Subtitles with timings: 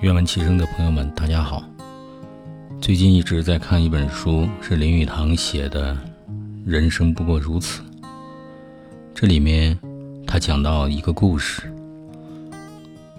[0.00, 1.62] 愿闻其声的朋友们，大家好。
[2.80, 5.92] 最近一直在看一本书，是林语堂写的
[6.64, 7.82] 《人生不过如此》。
[9.14, 9.78] 这里面
[10.26, 11.70] 他讲到一个故事，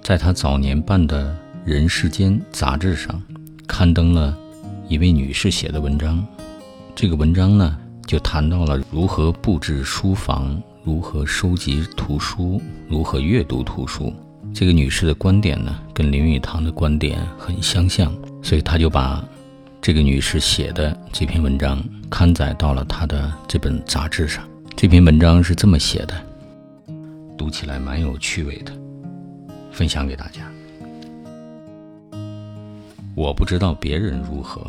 [0.02, 1.30] 在他早年办的
[1.70, 3.22] 《人世间》杂志上
[3.68, 4.36] 刊登了
[4.88, 6.26] 一位女士写的文章。
[6.96, 7.78] 这个文章呢，
[8.08, 14.12] 就谈到了如何布置书房，如何收集图书，如何阅读图书。
[14.54, 19.24] 这个女士的观点呢，跟林语堂的观点很相像，所以他就把
[19.82, 24.48] 这个女士写的这篇文章刊载到了他的这本杂志上。
[24.76, 26.14] 这篇文章是这么写的，
[27.38, 28.72] 读起来蛮有趣味的，
[29.72, 30.42] 分享给大家。
[33.16, 34.62] 我不知道别人如何，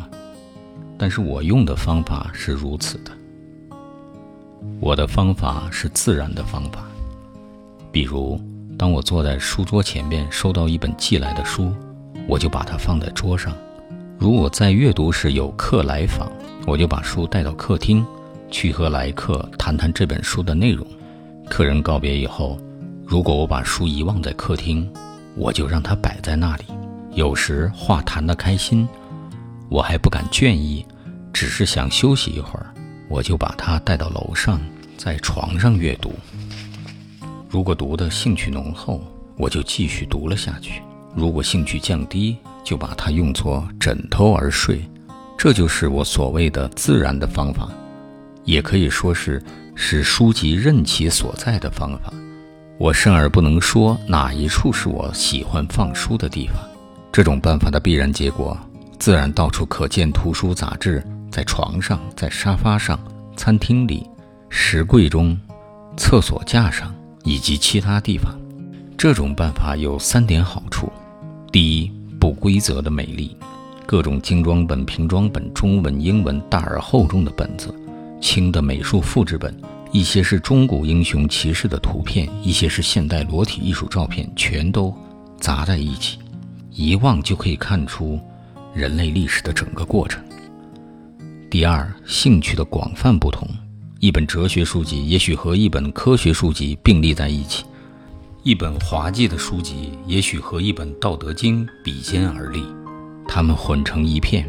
[0.97, 3.11] 但是我用的方法是如此的。
[4.79, 6.85] 我的方法是自然的方法，
[7.91, 8.39] 比如。
[8.77, 11.73] 当我坐在书桌前边，收到一本寄来的书，
[12.27, 13.55] 我就把它放在桌上。
[14.17, 16.31] 如果在阅读时有客来访，
[16.65, 18.05] 我就把书带到客厅，
[18.49, 20.85] 去和来客谈谈这本书的内容。
[21.49, 22.57] 客人告别以后，
[23.05, 24.89] 如果我把书遗忘在客厅，
[25.35, 26.65] 我就让它摆在那里。
[27.11, 28.87] 有时话谈得开心，
[29.69, 30.85] 我还不敢倦意，
[31.31, 32.73] 只是想休息一会儿，
[33.09, 34.59] 我就把它带到楼上，
[34.97, 36.13] 在床上阅读。
[37.53, 38.99] 如果读的兴趣浓厚，
[39.37, 40.81] 我就继续读了下去；
[41.15, 44.81] 如果兴趣降低，就把它用作枕头而睡。
[45.37, 47.69] 这就是我所谓的自然的方法，
[48.43, 49.39] 也可以说是
[49.75, 52.11] 使书籍任其所在的方法。
[52.79, 56.55] 我甚而不能说哪一处是我喜欢放书的地方。
[57.11, 58.57] 这种办法的必然结果，
[58.97, 62.99] 自然到处可见图书杂志，在床上，在沙发上，
[63.37, 64.09] 餐厅里，
[64.49, 65.39] 石柜中，
[65.95, 66.91] 厕所架上。
[67.23, 68.37] 以及其他地方，
[68.97, 70.91] 这种办法有三点好处：
[71.51, 73.35] 第一，不规则的美丽，
[73.85, 77.73] 各种精装本、平装本、中文、英文大而厚重的本子，
[78.21, 79.55] 轻的美术复制本，
[79.91, 84.93] 一些是中古英雄骑士的图片，一些是现代裸体艺术照片，全都
[85.39, 86.19] 砸在一起，
[86.71, 88.19] 一望就可以看出
[88.73, 90.23] 人类历史的整个过程。
[91.49, 93.47] 第二，兴趣的广泛不同。
[94.03, 97.63] 一本哲学书籍也许和一本科学书籍并立在一起，
[98.43, 102.61] 一本滑稽的书籍也许和一本《道德经》比肩而立，
[103.25, 104.45] 它们混成一片，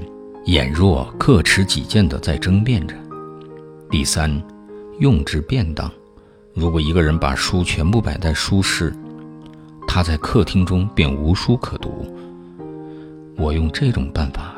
[0.47, 2.97] 俨若各持己见的在争辩着。
[3.89, 4.43] 第三，
[4.99, 5.89] 用之便当。
[6.53, 8.93] 如果一个人把书全部摆在书室，
[9.87, 12.13] 他在客厅中便无书可读。
[13.37, 14.57] 我用这种办法，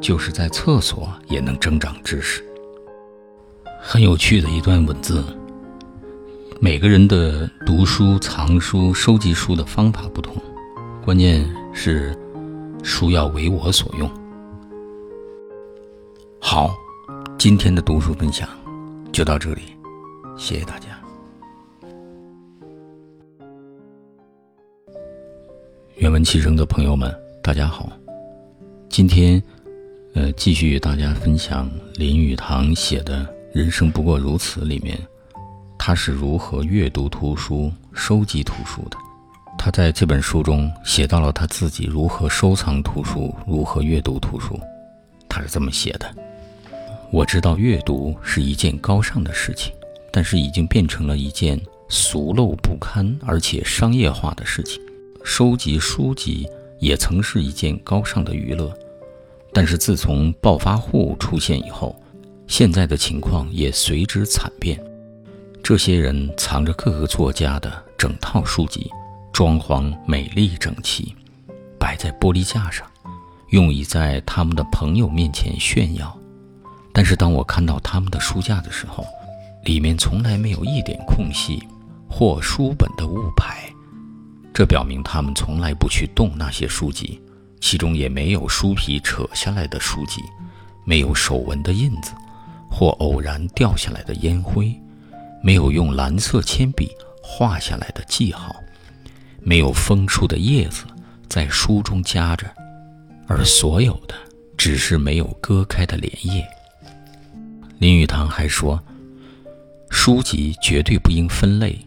[0.00, 2.44] 就是在厕所也能增长知识。
[3.82, 5.24] 很有趣的一段文字。
[6.60, 10.36] 每个人的读书、藏书、收集书的方法不同，
[11.02, 12.14] 关键是
[12.82, 14.08] 书要为我所用。
[16.38, 16.74] 好，
[17.38, 18.46] 今天的读书分享
[19.10, 19.62] 就到这里，
[20.36, 20.88] 谢谢大家。
[25.96, 27.10] 愿闻其声的朋友们，
[27.42, 27.90] 大家好。
[28.90, 29.42] 今天，
[30.14, 33.39] 呃，继续与大家分享林语堂写的。
[33.52, 34.60] 人生不过如此。
[34.60, 34.96] 里面，
[35.76, 38.96] 他是如何阅读图书、收集图书的？
[39.58, 44.58] 他在这本书中写到了他自己如何收藏图书、如何阅读图书。
[45.28, 46.14] 他是这么写的
[47.10, 49.72] ：“我知道阅读是一件高尚的事情，
[50.12, 54.80] 但是已经变成了一件俗陋不堪而且商业化的事情。
[55.24, 58.72] 收集书籍也曾是一件高尚的娱乐，
[59.52, 61.96] 但是自从暴发户出现以后。”
[62.50, 64.76] 现在的情况也随之惨变，
[65.62, 68.90] 这些人藏着各个作家的整套书籍，
[69.32, 71.14] 装潢美丽整齐，
[71.78, 72.84] 摆在玻璃架上，
[73.50, 76.12] 用以在他们的朋友面前炫耀。
[76.92, 79.06] 但是当我看到他们的书架的时候，
[79.64, 81.62] 里面从来没有一点空隙
[82.08, 83.72] 或书本的物牌，
[84.52, 87.22] 这表明他们从来不去动那些书籍，
[87.60, 90.20] 其中也没有书皮扯下来的书籍，
[90.84, 92.10] 没有手纹的印子。
[92.70, 94.74] 或偶然掉下来的烟灰，
[95.42, 96.90] 没有用蓝色铅笔
[97.20, 98.54] 画下来的记号，
[99.42, 100.84] 没有风出的叶子
[101.28, 102.46] 在书中夹着，
[103.26, 104.14] 而所有的
[104.56, 106.46] 只是没有割开的莲叶。
[107.78, 108.82] 林语堂还说，
[109.90, 111.78] 书籍绝对不应分类，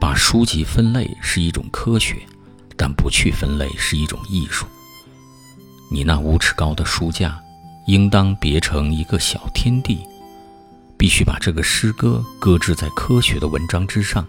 [0.00, 2.16] 把书籍分类是一种科学，
[2.76, 4.66] 但不去分类是一种艺术。
[5.90, 7.40] 你那五尺高的书架，
[7.86, 10.00] 应当别成一个小天地。
[11.04, 14.26] 必须把这个诗歌搁置在科学的文章之上，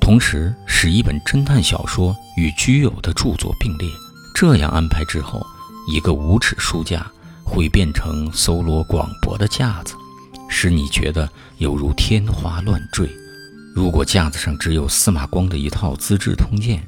[0.00, 3.88] 同时使一本侦探小说与居有的著作并列，
[4.32, 5.44] 这样安排之后，
[5.88, 7.04] 一个无耻书架
[7.42, 9.96] 会变成搜罗广博的架子，
[10.48, 11.28] 使你觉得
[11.58, 13.10] 犹如天花乱坠。
[13.74, 16.78] 如果架子上只有司马光的一套《资治通鉴》，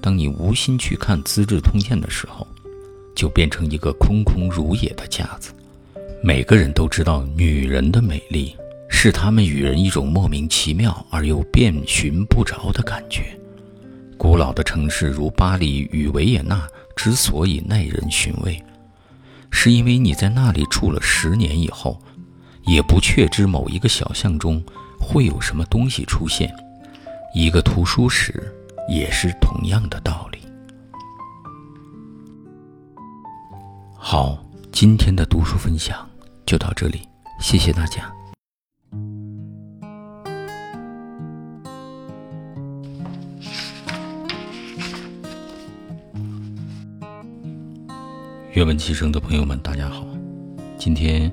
[0.00, 2.46] 当你无心去看《资治通鉴》的时候，
[3.16, 5.52] 就变成一个空空如也的架子。
[6.22, 8.54] 每个人都知道，女人的美丽
[8.88, 13.24] 是他们与人一种莫名其妙而又遍寻不着的感觉。
[14.16, 16.66] 古老的城市如巴黎与维也纳。
[16.96, 18.58] 之所以耐人寻味，
[19.50, 22.00] 是因为你在那里住了十年以后，
[22.62, 24.64] 也不确知某一个小巷中
[24.98, 26.50] 会有什么东西出现。
[27.34, 28.50] 一个图书室
[28.88, 30.38] 也是同样的道理。
[33.94, 34.42] 好，
[34.72, 36.08] 今天的读书分享
[36.46, 37.06] 就到这里，
[37.38, 38.10] 谢谢大家。
[48.56, 50.06] 阅文齐声的朋友们，大家好！
[50.78, 51.30] 今天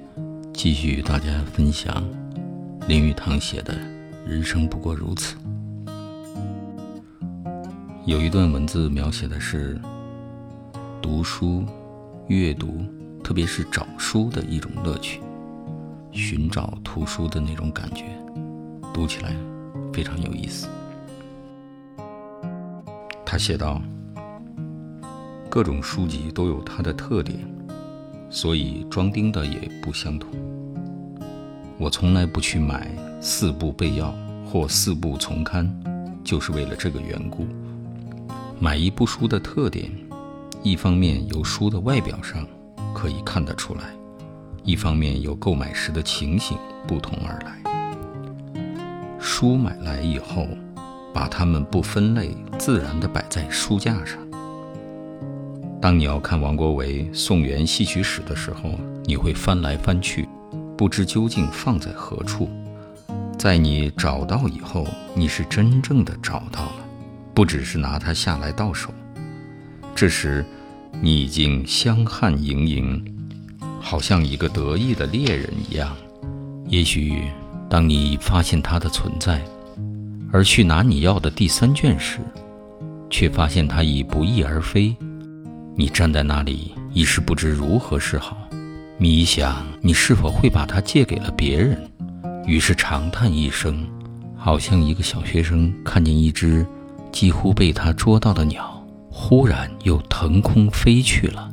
[0.54, 2.04] 继续与大家分享
[2.86, 3.74] 林语堂写的
[4.28, 5.38] 《人生不过如此》。
[8.06, 9.80] 有一段文字描写的是
[11.02, 11.64] 读书、
[12.28, 12.84] 阅读，
[13.24, 15.22] 特别是找书的一种乐趣，
[16.12, 18.04] 寻找图书的那种感觉，
[18.94, 19.34] 读起来
[19.94, 20.68] 非常有意思。
[23.26, 23.82] 他写道。
[25.54, 27.38] 各种书籍都有它的特点，
[28.28, 30.32] 所以装订的也不相同。
[31.78, 32.90] 我从来不去买
[33.22, 34.12] 四部备要
[34.44, 35.72] 或四部丛刊，
[36.24, 37.46] 就是为了这个缘故。
[38.60, 39.92] 买一部书的特点，
[40.64, 42.48] 一方面由书的外表上
[42.92, 43.94] 可以看得出来，
[44.64, 46.58] 一方面由购买时的情形
[46.88, 48.58] 不同而来。
[49.20, 50.48] 书买来以后，
[51.14, 54.18] 把它们不分类，自然地摆在书架上。
[55.84, 60.26] 当你要看王国维《宋元戏曲史》的时候，你会翻来翻去，
[60.78, 62.50] 不知究竟放在何处。
[63.38, 66.76] 在你找到以后，你是真正的找到了，
[67.34, 68.92] 不只是拿它下来到手。
[69.94, 70.46] 这时，
[71.02, 73.06] 你已经香汗盈盈，
[73.82, 75.94] 好像一个得意的猎人一样。
[76.70, 77.24] 也许，
[77.70, 79.42] 当你发现它的存在，
[80.32, 82.20] 而去拿你要的第三卷时，
[83.10, 84.96] 却发现它已不翼而飞。
[85.76, 88.38] 你站在那里，一时不知如何是好，
[88.98, 91.90] 迷想你是否会把它借给了别人，
[92.46, 93.88] 于是长叹一声，
[94.38, 96.64] 好像一个小学生看见一只
[97.12, 101.50] 几乎被他捉到的鸟，忽然又腾空飞去了。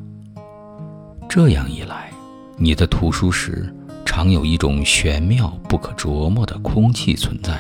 [1.27, 2.11] 这样一来，
[2.59, 3.75] 你的图书室
[4.05, 7.59] 常有一种玄妙不可琢磨的空气存在。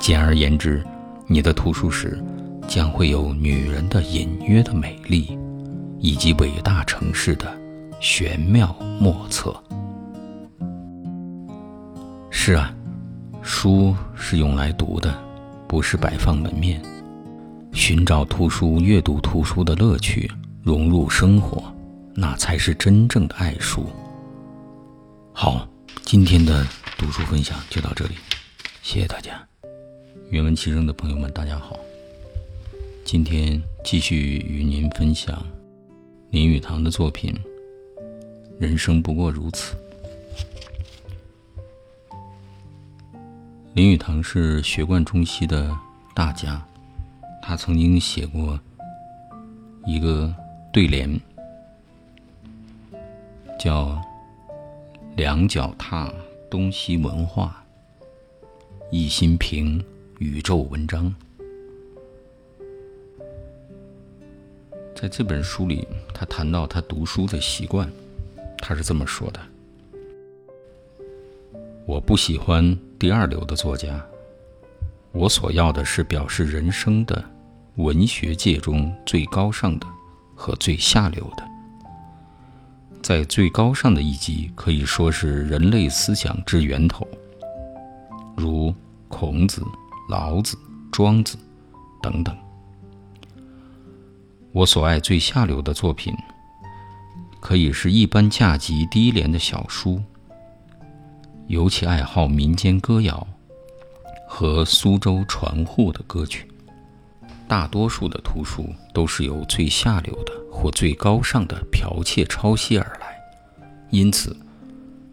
[0.00, 0.84] 简而言之，
[1.28, 2.20] 你的图书室
[2.66, 5.38] 将会有女人的隐约的美丽。
[5.98, 7.56] 以及伟大城市的
[8.00, 9.54] 玄妙莫测。
[12.30, 12.72] 是啊，
[13.42, 15.12] 书是用来读的，
[15.66, 16.80] 不是摆放门面。
[17.72, 20.30] 寻找图书、阅读图书的乐趣，
[20.62, 21.62] 融入生活，
[22.14, 23.86] 那才是真正的爱书。
[25.32, 25.68] 好，
[26.02, 26.66] 今天的
[26.96, 28.14] 读书分享就到这里，
[28.82, 29.32] 谢谢大家。
[30.30, 31.78] 原文齐声的朋友们，大家好。
[33.04, 35.44] 今天继续与您分享。
[36.30, 37.32] 林语堂的作品
[38.58, 39.74] 《人生不过如此》。
[43.74, 45.74] 林语堂是学贯中西的
[46.14, 46.62] 大家，
[47.42, 48.58] 他曾经写过
[49.86, 50.34] 一个
[50.72, 51.18] 对联，
[53.58, 54.00] 叫
[55.16, 56.12] “两脚踏
[56.50, 57.64] 东西文化，
[58.90, 59.82] 一心平
[60.18, 61.14] 宇宙文章”。
[64.98, 67.86] 在这本书里，他谈到他读书的习惯，
[68.58, 69.38] 他是这么说的
[71.84, 74.02] ：“我不喜欢第二流的作家，
[75.12, 77.22] 我所要的是表示人生的
[77.74, 79.86] 文学界中最高尚的
[80.34, 81.44] 和最下流的。
[83.02, 87.06] 在最高尚的一级，可以说是人类思想之源头，
[88.34, 88.74] 如
[89.08, 89.62] 孔子、
[90.08, 90.56] 老子、
[90.90, 91.36] 庄子
[92.02, 92.34] 等等。”
[94.56, 96.16] 我所爱最下流的作品，
[97.40, 100.02] 可以是一般价级低廉的小书，
[101.46, 103.26] 尤其爱好民间歌谣
[104.26, 106.48] 和苏州船户的歌曲。
[107.46, 113.14] 大多数的图书都是由最下流的或最高尚的剽窃抄袭而来，
[113.90, 114.34] 因此，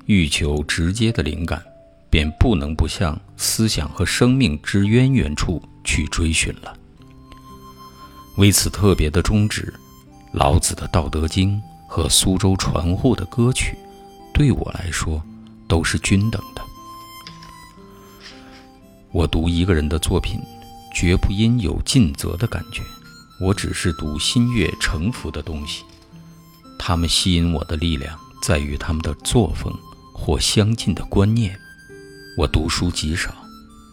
[0.06, 1.62] 欲求直接的灵感，
[2.10, 6.74] 便不能不向思想和生命之渊源处去追寻了。
[8.38, 9.72] 为此特别的宗旨，
[10.32, 11.52] 老子的《道德经》
[11.88, 13.78] 和苏州传户的歌曲，
[14.34, 15.22] 对我来说
[15.68, 16.62] 都是均等的。
[19.12, 20.40] 我读一个人的作品，
[20.96, 22.82] 绝不因有尽责的感觉，
[23.40, 25.84] 我只是读心悦诚服的东西。
[26.80, 29.72] 他们吸引我的力量在于他们的作风
[30.12, 31.56] 或相近的观念。
[32.36, 33.32] 我读书极少，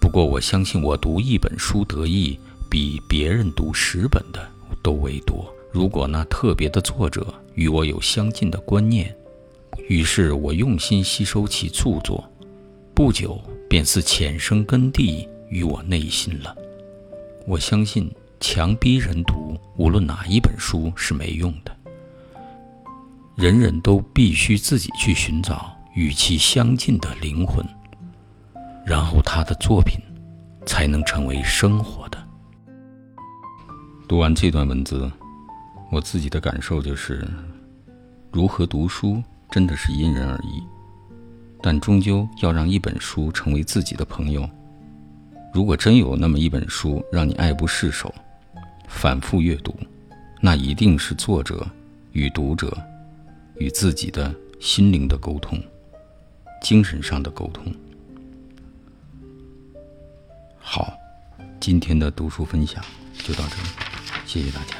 [0.00, 4.48] 不过我相信我读一本书得意，比别人读十本的
[4.82, 5.52] 都为多。
[5.70, 9.14] 如果那特别的作者与我有相近的观念，
[9.88, 12.24] 于是我用心吸收其著作，
[12.94, 13.38] 不久。
[13.70, 16.52] 便似浅生根蒂于我内心了。
[17.46, 21.70] 我相信强逼人读无论哪一本书是没用的。
[23.36, 27.64] 人人都必须自己去寻找与其相近的灵魂，
[28.84, 30.00] 然后他的作品
[30.66, 32.19] 才能成为生活的。
[34.10, 35.08] 读完这段文字，
[35.88, 37.24] 我自己的感受就是：
[38.32, 40.60] 如何读书真的是因人而异。
[41.62, 44.50] 但终究要让一本书成为自己的朋友。
[45.54, 48.12] 如果真有那么一本书让你爱不释手，
[48.88, 49.72] 反复阅读，
[50.40, 51.64] 那一定是作者
[52.10, 52.76] 与读者
[53.58, 55.56] 与自己的心灵的沟通，
[56.60, 57.72] 精神上的沟通。
[60.58, 60.92] 好，
[61.60, 63.89] 今天的读书分享就到这里，
[64.32, 64.76] 谢谢大家。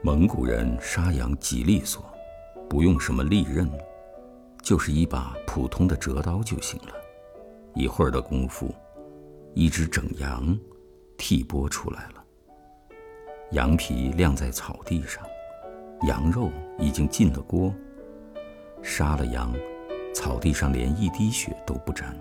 [0.00, 2.04] 蒙古人杀羊极利索，
[2.70, 3.68] 不用什么利刃，
[4.62, 6.94] 就是一把普通的折刀就行了。
[7.74, 8.72] 一会儿的功夫，
[9.52, 10.56] 一只整羊
[11.18, 12.24] 剔剥出来了。
[13.50, 15.24] 羊皮晾在草地上，
[16.06, 17.74] 羊肉已经进了锅。
[18.82, 19.52] 杀了羊，
[20.14, 22.16] 草地上连一滴血都不沾。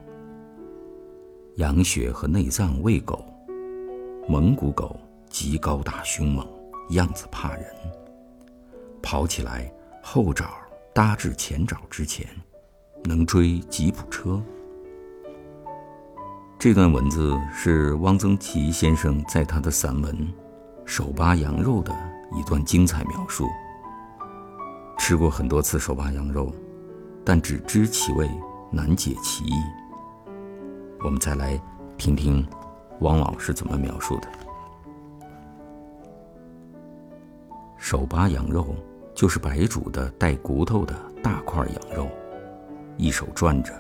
[1.56, 3.26] 羊血和内脏喂狗，
[4.28, 6.46] 蒙古狗极高大凶猛。
[6.92, 7.66] 样子怕人，
[9.02, 10.52] 跑起来后爪
[10.94, 12.28] 搭至前爪之前，
[13.06, 14.40] 能追吉普车。
[16.60, 20.16] 这段文字是汪曾祺先生在他的散文
[20.86, 21.92] 《手扒羊肉》的
[22.38, 23.48] 一段精彩描述。
[24.98, 26.52] 吃过很多次手扒羊肉，
[27.24, 28.30] 但只知其味，
[28.72, 29.54] 难解其意。
[31.02, 31.62] 我们再来
[31.98, 32.46] 听听
[33.02, 34.28] 汪老师怎么描述的。
[37.78, 38.74] 手扒羊肉
[39.14, 42.10] 就是白煮的带骨头的大块羊肉，
[42.98, 43.72] 一手转着，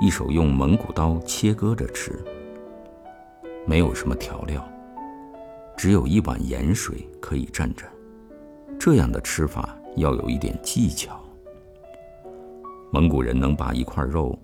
[0.00, 2.22] 一手用蒙古刀切割着吃。
[3.66, 4.62] 没有什么调料，
[5.78, 7.86] 只有一碗盐水可以蘸着。
[8.78, 11.20] 这样的吃法要有一点技巧。
[12.90, 14.38] 蒙古人能把一块肉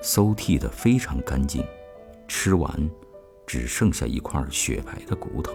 [0.00, 1.64] 搜剔得非常干净，
[2.26, 2.70] 吃完
[3.46, 5.52] 只剩下一块雪白的骨头。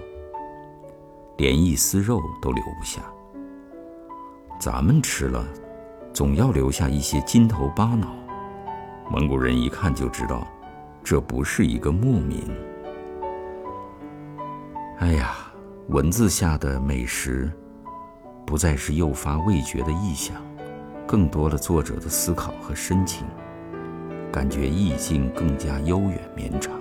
[1.37, 3.01] 连一丝肉都留不下。
[4.59, 5.47] 咱们吃了，
[6.13, 8.13] 总要留下一些筋头巴脑。
[9.09, 10.47] 蒙古人一看就知道，
[11.03, 12.43] 这不是一个牧民。
[14.99, 15.35] 哎呀，
[15.87, 17.49] 文字下的美食，
[18.49, 20.35] 不再是诱发味觉的意象，
[21.05, 23.23] 更多了作者的思考和深情，
[24.31, 26.73] 感觉意境更加悠远绵长。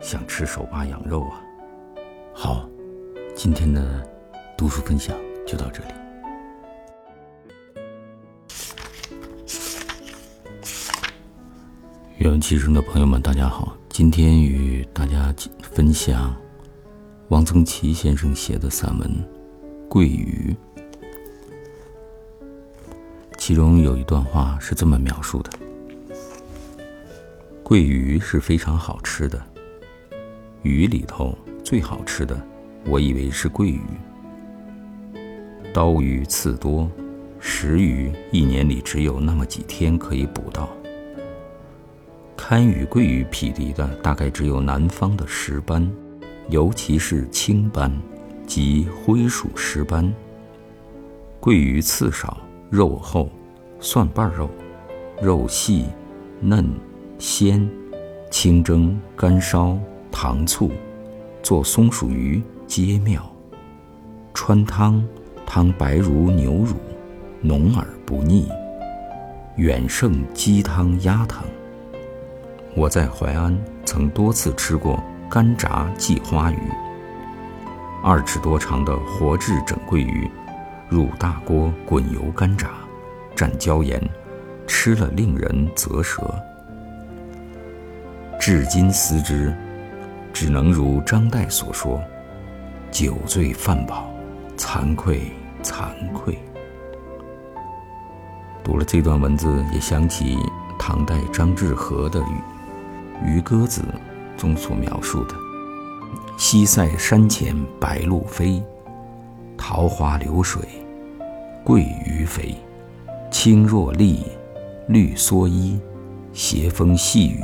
[0.00, 1.42] 想吃手扒羊肉啊！
[2.32, 2.66] 好，
[3.36, 4.02] 今天的
[4.56, 5.14] 读书分享
[5.46, 5.88] 就到这里。
[12.16, 15.30] 愿闻其声的朋友们，大家好，今天与大家
[15.60, 16.34] 分享
[17.28, 19.10] 王曾祺先生写的散文
[19.92, 20.56] 《桂鱼》，
[23.36, 25.50] 其中有一段话是这么描述的
[27.62, 29.38] ：“桂鱼是非常好吃的，
[30.62, 32.42] 鱼里头。”最好吃的，
[32.86, 33.82] 我以为是桂鱼。
[35.74, 36.90] 刀鱼刺多，
[37.38, 40.70] 石鱼一年里只有那么几天可以捕到。
[42.34, 45.86] 堪与桂鱼匹敌的，大概只有南方的石斑，
[46.48, 47.92] 尤其是青斑，
[48.54, 50.12] 即灰鼠石斑。
[51.40, 52.36] 桂鱼刺少，
[52.68, 53.30] 肉厚，
[53.80, 54.46] 蒜瓣肉，
[55.22, 55.86] 肉细
[56.38, 56.68] 嫩
[57.18, 57.66] 鲜，
[58.30, 59.78] 清蒸干烧，
[60.10, 60.70] 糖醋。
[61.42, 63.22] 做松鼠鱼皆妙，
[64.34, 65.02] 川汤
[65.46, 66.74] 汤白如牛乳，
[67.40, 68.46] 浓而不腻，
[69.56, 71.42] 远胜鸡汤鸭汤。
[72.76, 76.58] 我在淮安曾多次吃过干炸鲫花鱼，
[78.04, 80.28] 二尺多长的活制整桂鱼，
[80.88, 82.70] 入大锅滚油干炸，
[83.36, 84.02] 蘸椒盐，
[84.66, 86.34] 吃了令人啧舌。
[88.40, 89.54] 至今思之，
[90.32, 92.02] 只能如张岱所说
[92.90, 94.12] ：“酒醉饭饱，
[94.56, 95.30] 惭愧
[95.62, 96.36] 惭愧。”
[98.64, 100.36] 读了这段文字，也想起
[100.76, 102.18] 唐代张志和的
[103.24, 103.82] 《渔歌子》
[104.40, 105.36] 中所描述的
[106.36, 108.62] ：“西塞山前白鹭飞，
[109.56, 110.62] 桃花流水
[111.64, 112.54] 鳜鱼肥。
[113.30, 114.26] 青箬笠，
[114.88, 115.80] 绿蓑衣，
[116.34, 117.42] 斜风细雨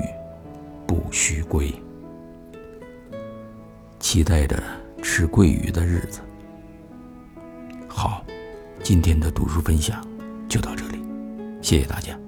[0.86, 1.72] 不须归。”
[3.98, 4.62] 期待着
[5.02, 6.20] 吃桂鱼的日子。
[7.88, 8.22] 好，
[8.82, 10.06] 今天的读书分享
[10.46, 11.02] 就到这里。
[11.62, 12.18] 谢谢大家。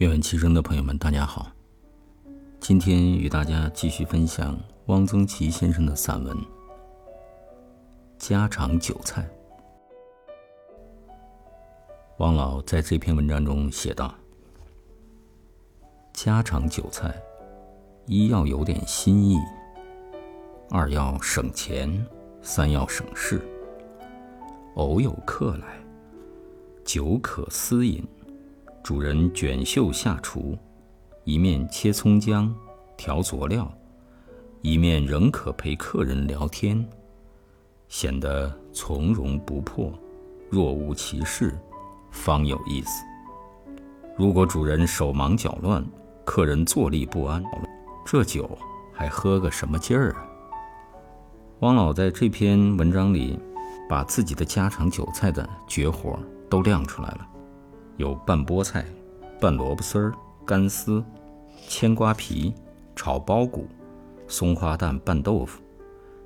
[0.00, 1.52] 愿闻其声的朋友们，大家好。
[2.58, 6.34] 今天与大家继续分享汪曾祺先生的散文
[8.16, 9.20] 《家常酒菜》。
[12.16, 14.14] 汪老在这篇文章中写道。
[16.14, 17.14] 家常酒菜，
[18.06, 19.38] 一要有点新意，
[20.70, 22.06] 二要省钱，
[22.40, 23.46] 三要省事。
[24.76, 25.78] 偶有客来，
[26.86, 28.02] 酒可私饮，
[28.90, 30.58] 主人卷袖下厨，
[31.22, 32.52] 一面切葱姜、
[32.96, 33.72] 调佐料，
[34.62, 36.84] 一面仍可陪客人聊天，
[37.86, 39.92] 显得从容不迫，
[40.48, 41.56] 若无其事，
[42.10, 43.04] 方有意思。
[44.16, 45.86] 如果主人手忙脚乱，
[46.24, 47.44] 客人坐立不安，
[48.04, 48.58] 这酒
[48.92, 50.26] 还喝个什么劲儿啊？
[51.60, 53.38] 汪老在这篇文章里，
[53.88, 56.18] 把自己的家常酒菜的绝活
[56.48, 57.28] 都亮出来了，
[57.96, 58.84] 有拌菠菜、
[59.40, 60.12] 拌萝卜丝儿、
[60.44, 61.04] 干丝、
[61.68, 62.54] 牵瓜皮、
[62.94, 63.68] 炒包谷、
[64.26, 65.60] 松花蛋拌豆腐、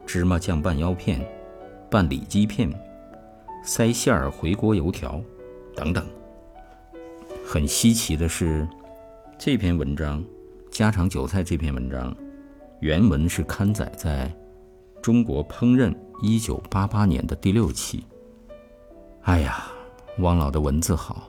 [0.07, 1.27] 芝麻酱拌腰片、
[1.91, 2.73] 拌里脊片、
[3.63, 5.21] 塞馅儿回锅油条
[5.75, 6.05] 等等。
[7.47, 8.67] 很稀奇的是。
[9.37, 10.23] 这篇文章
[10.71, 12.17] 《家常韭菜》这篇文章，
[12.81, 14.33] 原文是刊载在
[15.03, 18.05] 《中国烹饪》一九八八年的第六期。
[19.23, 19.67] 哎呀，
[20.21, 21.29] 汪老的文字好，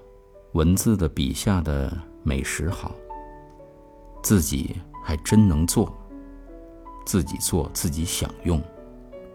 [0.56, 1.91] 文字的笔下的
[2.24, 2.96] 美食好，
[4.24, 5.94] 自己还真能做，
[7.06, 8.63] 自己做自己享用，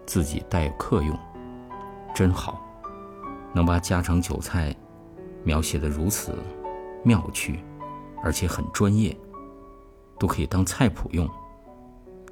[0.07, 1.15] 自己待客用，
[2.15, 2.59] 真好，
[3.53, 4.75] 能把家常酒菜
[5.43, 6.35] 描写的如此
[7.03, 7.63] 妙趣。
[8.23, 9.15] 而且很专业，
[10.19, 11.29] 都可以当菜谱用。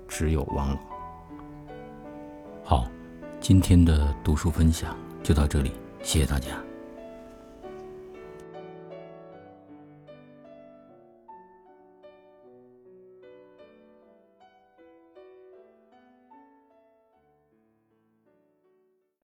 [0.08, 0.80] 只有王老。
[2.64, 2.88] 好，
[3.40, 5.72] 今天的读书分享就到这里，
[6.02, 6.69] 谢谢大家。